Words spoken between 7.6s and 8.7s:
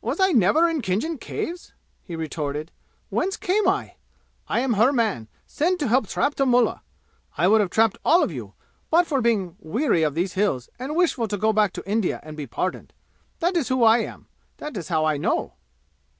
have trapped all you,